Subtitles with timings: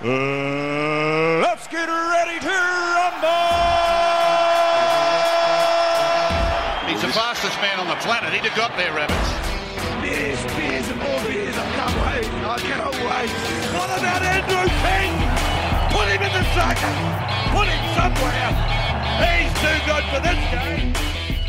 [0.00, 3.28] Uh, let's get ready to rumble!
[6.88, 8.32] He's the fastest man on the planet.
[8.32, 9.30] He'd have got there, Rabbits.
[10.00, 11.54] Beers, beers, and more beers.
[11.54, 12.24] I can't wait.
[12.24, 13.30] I cannot wait.
[13.76, 15.12] What about Andrew King?
[15.92, 16.96] Put him in the second.
[17.52, 18.48] Put him somewhere.
[19.22, 20.88] He's too good for this game.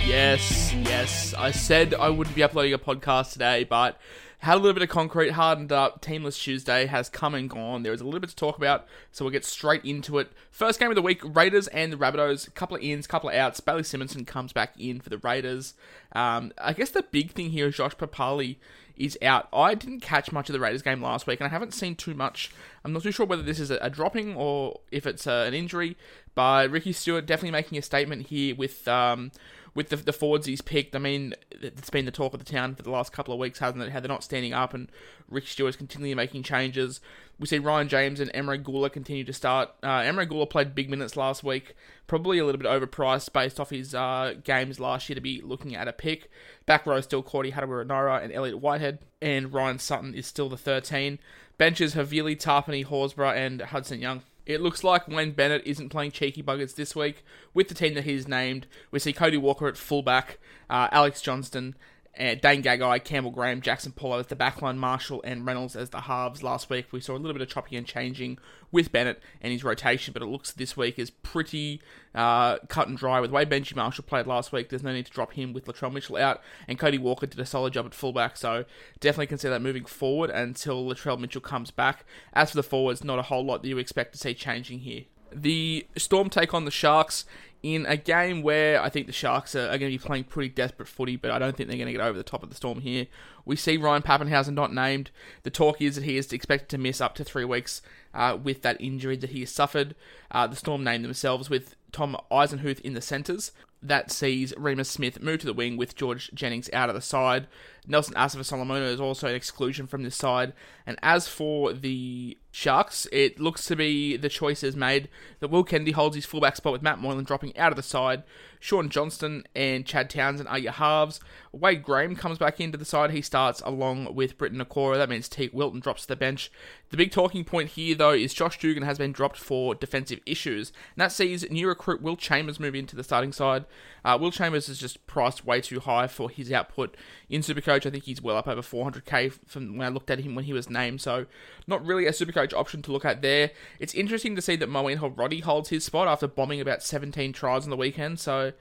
[0.05, 1.33] Yes, yes.
[1.33, 3.97] I said I wouldn't be uploading a podcast today, but
[4.43, 6.02] had a little bit of concrete hardened up.
[6.02, 7.83] Teamless Tuesday has come and gone.
[7.83, 10.33] There is a little bit to talk about, so we'll get straight into it.
[10.52, 12.45] First game of the week Raiders and the Rabbitohs.
[12.45, 13.61] A couple of ins, couple of outs.
[13.61, 15.75] Bailey Simonsson comes back in for the Raiders.
[16.11, 18.58] Um, I guess the big thing here is Josh Papalii
[18.97, 19.47] is out.
[19.53, 22.14] I didn't catch much of the Raiders game last week, and I haven't seen too
[22.14, 22.52] much.
[22.83, 25.53] I'm not too sure whether this is a, a dropping or if it's uh, an
[25.53, 25.95] injury.
[26.36, 28.89] But Ricky Stuart definitely making a statement here with.
[28.89, 29.31] Um,
[29.75, 32.75] with the, the forwards he's picked, I mean, it's been the talk of the town
[32.75, 33.91] for the last couple of weeks, hasn't it?
[33.91, 34.89] How they're not standing up, and
[35.30, 37.02] Rick Stuart's continually making changes.
[37.39, 39.69] We see Ryan James and Emre Guler continue to start.
[39.81, 43.71] Uh, Emre Guler played big minutes last week, probably a little bit overpriced based off
[43.71, 46.30] his uh, games last year to be looking at a pick.
[46.65, 51.17] Back row still Corey Harawira and Elliot Whitehead, and Ryan Sutton is still the 13.
[51.58, 54.21] Benches Havili, Tapine, Horsburgh, and Hudson Young.
[54.45, 58.03] It looks like Wayne Bennett isn't playing cheeky buggers this week with the team that
[58.03, 58.67] he's named.
[58.91, 61.75] We see Cody Walker at fullback, uh, Alex Johnston,
[62.19, 66.02] uh, Dane Gagai, Campbell Graham, Jackson Paulo as the backline, Marshall and Reynolds as the
[66.02, 66.44] halves.
[66.44, 68.38] Last week we saw a little bit of chopping and changing
[68.72, 71.81] with Bennett and his rotation, but it looks this week is pretty
[72.14, 73.20] uh, cut and dry.
[73.20, 75.65] With the way Benji Marshall played last week, there's no need to drop him with
[75.65, 78.66] Latrell Mitchell out, and Cody Walker did a solid job at fullback, so
[78.99, 82.05] definitely consider that moving forward until Latrell Mitchell comes back.
[82.33, 85.04] As for the forwards, not a whole lot that you expect to see changing here.
[85.36, 87.26] The Storm take on the Sharks
[87.64, 90.49] in a game where I think the Sharks are, are going to be playing pretty
[90.49, 92.55] desperate footy, but I don't think they're going to get over the top of the
[92.55, 93.08] Storm here.
[93.45, 95.11] We see Ryan Papenhuyzen not named.
[95.43, 97.82] The talk is that he is expected to miss up to three weeks
[98.14, 99.95] uh, with that injury that he has suffered.
[100.30, 103.54] Uh, the Storm named themselves with Tom Eisenhuth in the centres.
[103.82, 107.48] That sees Reimis Smith move to the wing with George Jennings out of the side.
[107.88, 110.54] Nelson Asofa-Solomona is also an exclusion from this side.
[110.86, 115.92] And as for the Sharks, it looks to be the choices made that Will Kennedy
[115.92, 118.23] holds his fullback spot with Matt Moylan dropping out of the side.
[118.60, 121.20] Sean Johnston and Chad Townsend are your halves.
[121.52, 123.11] Wade Graham comes back into the side.
[123.11, 124.98] He starts along with Briton Nikora.
[124.98, 126.52] That means Teig Wilton drops to the bench.
[126.89, 130.69] The big talking point here, though, is Josh Dugan has been dropped for defensive issues.
[130.95, 133.66] And that sees new recruit Will Chambers move into the starting side.
[134.06, 136.95] Uh, Will Chambers is just priced way too high for his output
[137.30, 137.73] in Supercoach.
[137.74, 140.54] I think he's well up over 400k from when I looked at him when he
[140.54, 141.01] was named.
[141.01, 141.25] So,
[141.68, 143.51] not really a super coach option to look at there.
[143.80, 147.63] It's interesting to see that Moeen Roddy holds his spot after bombing about 17 tries
[147.63, 148.19] on the weekend.
[148.19, 148.54] So,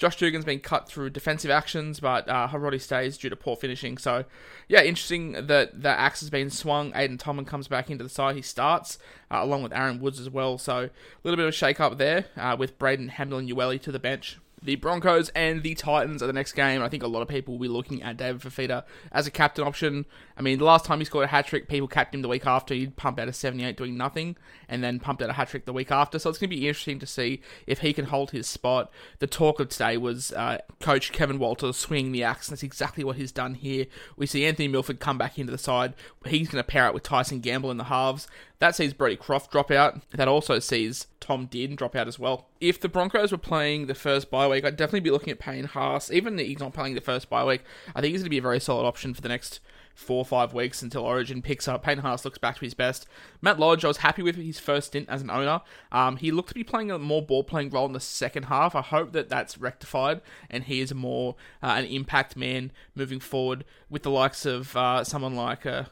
[0.00, 2.48] Josh Dugan's been cut through defensive actions, but uh,
[2.78, 3.98] stays due to poor finishing.
[3.98, 4.24] So,
[4.66, 6.92] yeah, interesting that the axe has been swung.
[6.92, 8.34] Aiden Tolman comes back into the side.
[8.34, 8.98] He starts,
[9.30, 10.56] uh, along with Aaron Woods as well.
[10.56, 10.90] So, a
[11.22, 14.38] little bit of a shake up there uh, with Braden Hamlin Uele to the bench.
[14.62, 16.82] The Broncos and the Titans are the next game.
[16.82, 19.66] I think a lot of people will be looking at David Fifita as a captain
[19.66, 20.04] option.
[20.36, 22.46] I mean, the last time he scored a hat trick, people capped him the week
[22.46, 22.74] after.
[22.74, 24.36] He'd pump out a 78 doing nothing,
[24.68, 26.18] and then pumped out a hat trick the week after.
[26.18, 28.90] So it's going to be interesting to see if he can hold his spot.
[29.18, 33.02] The talk of today was uh, Coach Kevin Walters swinging the axe, and that's exactly
[33.02, 33.86] what he's done here.
[34.16, 35.94] We see Anthony Milford come back into the side.
[36.26, 38.28] He's going to pair up with Tyson Gamble in the halves.
[38.60, 40.02] That sees Brodie Croft drop out.
[40.10, 42.46] That also sees Tom Dearden drop out as well.
[42.60, 45.64] If the Broncos were playing the first bye week, I'd definitely be looking at Payne
[45.64, 46.10] Haas.
[46.10, 48.38] Even if he's not playing the first bye week, I think he's going to be
[48.38, 49.60] a very solid option for the next
[50.00, 51.82] four or five weeks until Origin picks up.
[51.82, 53.06] Payne Haas looks back to his best.
[53.42, 55.60] Matt Lodge, I was happy with his first stint as an owner.
[55.92, 58.74] Um, he looked to be playing a more ball playing role in the second half.
[58.74, 63.64] I hope that that's rectified and he is more uh, an impact man moving forward
[63.90, 65.84] with the likes of uh, someone like uh,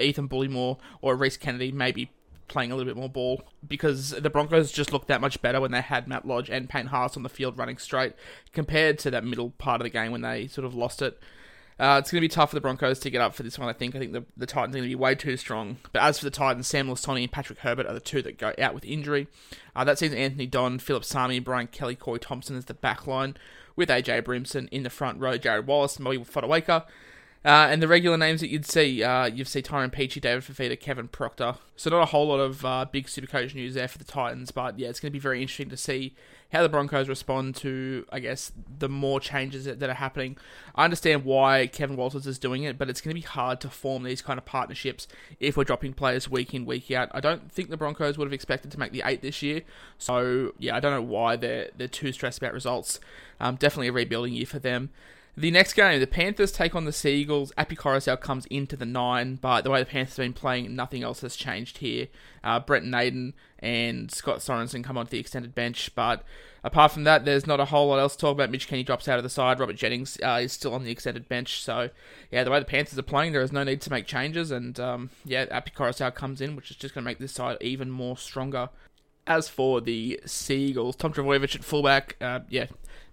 [0.00, 2.10] Ethan Bullemor or Rhys Kennedy maybe
[2.48, 5.72] playing a little bit more ball because the Broncos just looked that much better when
[5.72, 8.12] they had Matt Lodge and Payne Haas on the field running straight
[8.52, 11.18] compared to that middle part of the game when they sort of lost it.
[11.78, 13.68] Uh, it's going to be tough for the Broncos to get up for this one,
[13.68, 13.94] I think.
[13.94, 15.76] I think the, the Titans are going to be way too strong.
[15.92, 18.54] But as for the Titans, Sam Listoni and Patrick Herbert are the two that go
[18.58, 19.28] out with injury.
[19.74, 23.36] Uh, that sees Anthony Don, Phillip Sami, Brian Kelly, Corey Thompson as the back line,
[23.74, 26.84] with AJ Brimson in the front row, Jarrod Wallace, and Molly Fotuaika.
[27.46, 30.78] Uh, and the regular names that you'd see, uh, you'd see Tyrone Peachey, David Fifita,
[30.80, 31.54] Kevin Proctor.
[31.76, 34.80] So not a whole lot of uh, big Supercoach news there for the Titans, but
[34.80, 36.16] yeah, it's going to be very interesting to see
[36.50, 38.50] how the Broncos respond to, I guess,
[38.80, 40.36] the more changes that, that are happening.
[40.74, 43.68] I understand why Kevin Walters is doing it, but it's going to be hard to
[43.68, 45.06] form these kind of partnerships
[45.38, 47.10] if we're dropping players week in, week out.
[47.12, 49.62] I don't think the Broncos would have expected to make the eight this year,
[49.98, 52.98] so yeah, I don't know why they're they're too stressed about results.
[53.38, 54.90] Um, definitely a rebuilding year for them.
[55.38, 57.52] The next game, the Panthers take on the Seagulls.
[57.58, 61.02] Api Koroisau comes into the nine, but the way the Panthers have been playing, nothing
[61.02, 62.08] else has changed here.
[62.42, 66.24] Uh, Brent Naden and Scott Sorensen come onto the extended bench, but
[66.64, 68.50] apart from that, there's not a whole lot else to talk about.
[68.50, 69.60] Mitch Kenny drops out of the side.
[69.60, 71.60] Robert Jennings uh, is still on the extended bench.
[71.60, 71.90] So,
[72.30, 74.50] yeah, the way the Panthers are playing, there is no need to make changes.
[74.50, 77.58] And, um, yeah, Api Koroisau comes in, which is just going to make this side
[77.60, 78.70] even more stronger.
[79.26, 82.66] As for the Seagulls, Tom Trbojevic at fullback, uh, yeah,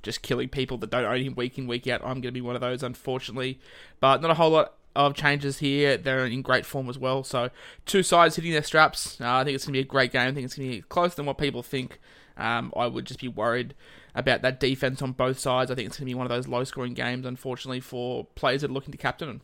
[0.03, 2.01] just killing people that don't own him week in, week out.
[2.01, 3.59] I'm going to be one of those, unfortunately.
[3.99, 5.97] But not a whole lot of changes here.
[5.97, 7.23] They're in great form as well.
[7.23, 7.49] So,
[7.85, 9.19] two sides hitting their straps.
[9.19, 10.27] Uh, I think it's going to be a great game.
[10.27, 11.99] I think it's going to be closer than what people think.
[12.37, 13.75] Um, I would just be worried
[14.15, 15.71] about that defense on both sides.
[15.71, 18.61] I think it's going to be one of those low scoring games, unfortunately, for players
[18.61, 19.41] that are looking to captain.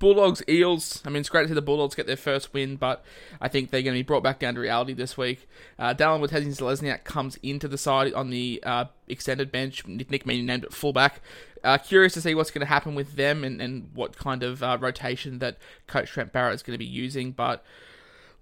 [0.00, 1.02] Bulldogs, Eels.
[1.04, 3.04] I mean, it's great to see the Bulldogs get their first win, but
[3.40, 5.46] I think they're going to be brought back down to reality this week.
[5.78, 9.86] Uh, Dallin Watene-Zelezniak comes into the side on the uh, extended bench.
[9.86, 11.20] Nick Meaney named it fullback.
[11.62, 14.62] Uh, curious to see what's going to happen with them and, and what kind of
[14.62, 17.62] uh, rotation that Coach Trent Barrett is going to be using, but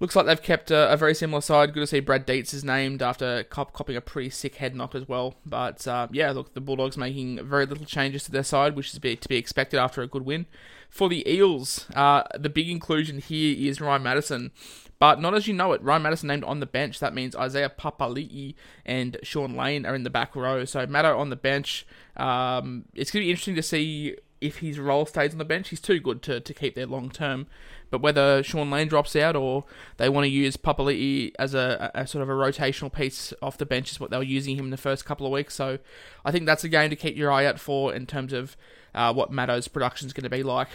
[0.00, 1.72] looks like they've kept a, a, very similar side.
[1.72, 4.94] Good to see Brad Dietz is named after cop- copping a pretty sick head knock
[4.94, 5.34] as well.
[5.44, 8.92] But uh, yeah, look, the Bulldogs making very little changes to their side, which is
[8.94, 10.46] to be, expected after a good win.
[10.88, 14.52] For the Eels, uh, the big inclusion here is Ryan Matterson.
[14.98, 15.82] But not as you know it.
[15.82, 16.98] Ryan Matterson named on the bench.
[16.98, 18.54] That means Isaiah Papali'i
[18.84, 20.64] and Shaun Lane are in the back row.
[20.64, 21.86] So Matto on the bench.
[22.16, 25.68] Um, it's going to be interesting to see if his role stays on the bench.
[25.68, 27.46] He's too good to, to keep there long term.
[27.90, 29.64] But whether Shaun Lane drops out or
[29.96, 33.66] they want to use Papali'i as a, a, sort of a rotational piece off the
[33.66, 35.54] bench is what they were using him in the first couple of weeks.
[35.54, 35.78] So
[36.24, 38.56] I think that's a game to keep your eye out for in terms of
[38.94, 40.68] uh, what Matto's production is going to be like.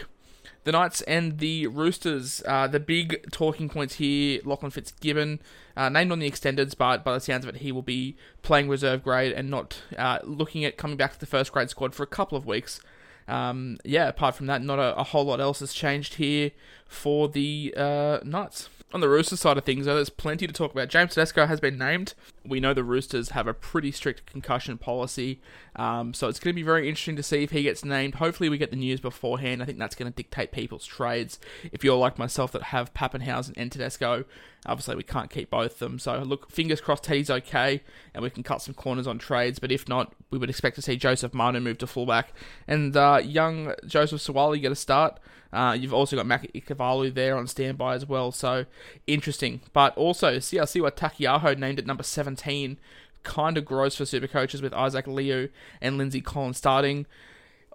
[0.63, 5.42] The Knights and the Roosters, uh, the big talking points here, Lachlan Fitzgibbon,
[5.75, 8.69] uh, named on the extendeds, but by the sounds of it, he will be playing
[8.69, 12.04] reserve grade and not uh, looking at coming back to the first grade squad for
[12.04, 12.80] a couple of weeks.
[13.28, 16.52] Um, yeah, apart from that, not a, a, whole lot else has changed here
[16.86, 18.70] for the uh, Knights.
[18.94, 20.90] On the Roosters side of things, though, there's plenty to talk about.
[20.90, 22.14] James Tedesco has been named.
[22.45, 25.42] We know the Roosters have a pretty strict concussion policy,
[25.75, 28.16] um, so it's going to be very interesting to see if he gets named.
[28.16, 29.62] Hopefully, we get the news beforehand.
[29.62, 31.40] I think that's going to dictate people's trades.
[31.72, 34.25] If you're like myself that have Papenhuyzen and Tedesco,
[34.66, 36.00] obviously we can't keep both of them.
[36.00, 37.81] So look, fingers crossed Teddy's okay,
[38.13, 39.60] and we can cut some corners on trades.
[39.60, 42.34] But if not, we would expect to see Joseph Manu move to fullback
[42.68, 45.19] and uh, young Joseph Suaalii get a start.
[45.51, 48.66] Uh, you've also got Mac Ikuvalu there on standby as well, so
[49.06, 49.62] interesting.
[49.72, 52.01] But also, Siosiua Taukei'aho named at number
[52.38, 52.78] 17,
[53.24, 55.50] kind of grows for super coaches with Isaac Liu
[55.82, 57.06] and Lindsay Collins starting.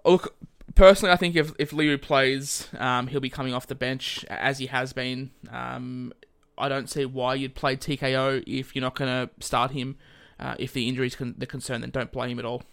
[0.05, 0.35] Look,
[0.75, 4.59] personally, I think if if Liu plays, um, he'll be coming off the bench as
[4.59, 5.31] he has been.
[5.51, 6.13] Um,
[6.57, 9.97] I don't see why you'd play TKO if you're not going to start him.
[10.39, 12.63] Uh, if the injuries con- the concern, then don't play him at all.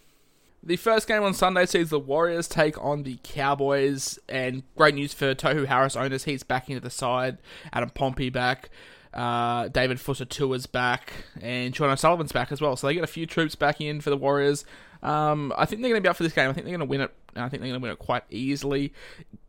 [0.63, 5.13] The first game on Sunday sees the Warriors take on the Cowboys, and great news
[5.13, 6.23] for Tohu Harris owners.
[6.25, 7.37] He's back into the side.
[7.71, 8.69] Adam Pompey back.
[9.17, 12.75] Uh, David Fusitu'a's back, and Sean O'Sullivan's back as well.
[12.75, 14.63] So they get a few troops back in for the Warriors.
[15.01, 16.49] Um, I think they're going to be up for this game.
[16.49, 17.11] I think they're going to win it.
[17.35, 18.93] I think they're going to win it quite easily.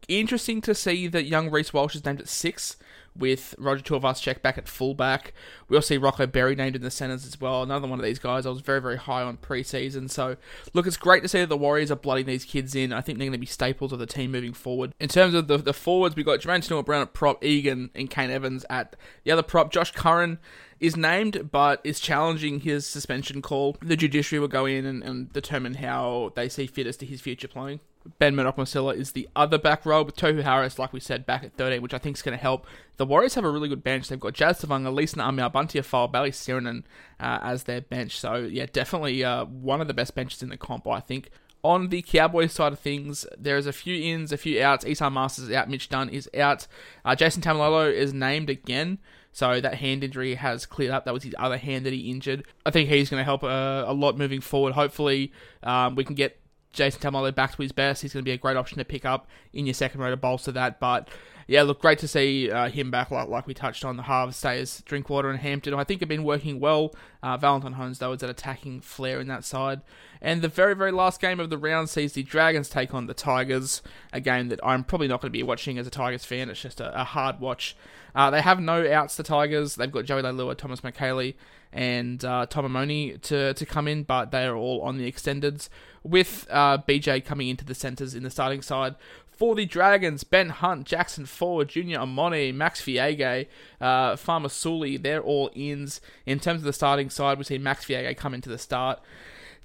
[0.08, 2.76] Interesting to see that young Reece Walsh is named at six
[3.18, 5.32] with Roger Tuivasa-Sheck back at fullback.
[5.68, 7.62] We also see Rocco Berry named in the centres as well.
[7.62, 10.10] Another one of these guys I was very, very high on preseason.
[10.10, 10.36] So,
[10.72, 12.92] look, it's great to see that the Warriors are blooding these kids in.
[12.92, 14.94] I think they're going to be staples of the team moving forward.
[15.00, 18.30] In terms of the, the forwards, we've got Jamayne Taunoa-Brown at prop, Egan and Kane
[18.30, 19.72] Evans at the other prop.
[19.72, 20.38] Josh Curran
[20.80, 23.76] is named, but is challenging his suspension call.
[23.82, 27.20] The judiciary will go in and, and determine how they see fit as to his
[27.20, 27.80] future playing.
[28.18, 31.44] Ben Murdoch Masila is the other back row with Tohu Harris, like we said, back
[31.44, 32.66] at 13, which I think is going to help.
[32.96, 34.08] The Warriors have a really good bench.
[34.08, 36.84] They've got Jazz Tevaga, Lisa Amia, Bunty Afoa, Bayley Sironen
[37.20, 38.18] uh, as their bench.
[38.18, 41.30] So, yeah, definitely uh, one of the best benches in the comp, I think.
[41.64, 44.84] On the Cowboys side of things, there's a few ins, a few outs.
[44.84, 46.66] Esan Marsters is out, Mitch Dunn is out.
[47.04, 48.98] Uh, Jason Taumalolo is named again.
[49.32, 51.04] So that hand injury has cleared up.
[51.04, 52.44] That was his other hand that he injured.
[52.64, 54.72] I think he's going to help uh, a lot moving forward.
[54.72, 56.40] Hopefully, um, we can get
[56.72, 58.02] Jason Taumalolo back to his best.
[58.02, 60.16] He's going to be a great option to pick up in your second row to
[60.16, 60.80] bolster that.
[60.80, 61.08] But
[61.46, 63.10] yeah, look, great to see uh, him back.
[63.10, 65.74] Like, like we touched on, the halves stays Drinkwater and Hampton.
[65.74, 66.94] I think have been working well.
[67.22, 69.80] Uh, Valentine Holmes though is an attacking flair in that side.
[70.20, 73.14] And the very very last game of the round sees the Dragons take on the
[73.14, 73.82] Tigers.
[74.12, 76.50] A game that I'm probably not going to be watching as a Tigers fan.
[76.50, 77.76] It's just a, a hard watch.
[78.14, 79.16] Uh, they have no outs.
[79.16, 79.76] To the Tigers.
[79.76, 81.34] They've got Joey Leilua, Thomas Mikaele,
[81.72, 85.68] and uh, Tom Amoni to to come in, but they are all on the extendeds
[86.02, 88.94] with uh, BJ coming into the centres in the starting side.
[89.30, 93.46] For the Dragons, Ben Hunt, Jackson Ford, Junior Amoni, Max Fiege,
[93.80, 96.00] uh, Farmer Sully, they're all ins.
[96.26, 99.00] In terms of the starting side, we see Max Fiege come into the start.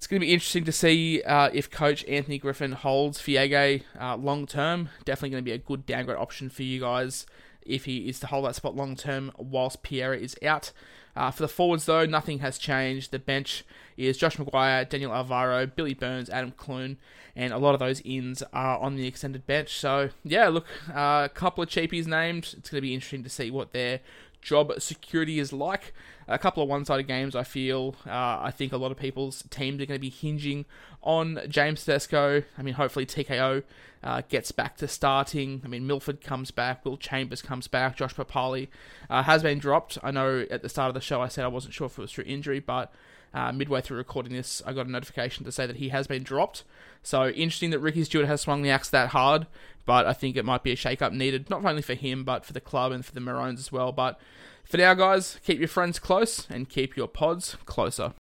[0.03, 4.17] It's going to be interesting to see uh, if coach Anthony Griffin holds Fiege uh,
[4.17, 4.89] long term.
[5.05, 7.25] Definitely going to be a good downgrade option for you guys
[7.61, 10.73] if he is to hold that spot long term whilst Pierre is out.
[11.15, 13.11] Uh, for the forwards, though, nothing has changed.
[13.11, 13.63] The bench
[13.95, 16.97] is Josh McGuire, Daniel Alvaro, Billy Burns, Adam Clune,
[17.33, 19.73] and a lot of those ins are on the extended bench.
[19.73, 22.55] So, yeah, look, uh, a couple of cheapies named.
[22.57, 24.01] It's going to be interesting to see what their
[24.43, 25.93] job security is like.
[26.27, 27.95] A couple of one sided games, I feel.
[28.05, 30.65] Uh, I think a lot of people's teams are going to be hinging
[31.01, 32.43] on James Tedesco.
[32.57, 33.63] I mean, hopefully TKO
[34.03, 35.61] uh, gets back to starting.
[35.65, 38.67] I mean, Milford comes back, Will Chambers comes back, Josh Papalii
[39.09, 39.97] uh, has been dropped.
[40.03, 42.01] I know at the start of the show I said I wasn't sure if it
[42.01, 42.93] was through injury, but
[43.33, 46.23] uh, midway through recording this, I got a notification to say that he has been
[46.23, 46.63] dropped.
[47.01, 49.47] So interesting that Ricky Stuart has swung the axe that hard,
[49.85, 52.45] but I think it might be a shake up needed, not only for him, but
[52.45, 53.91] for the club and for the Maroons as well.
[53.91, 54.19] But
[54.63, 58.13] for now, guys, keep your friends close and keep your pods closer.